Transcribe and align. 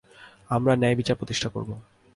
আমরা 0.49 0.73
ন্যায়বিচার 0.75 1.15
প্রতিষ্ঠা 1.15 1.49
করব। 1.49 1.69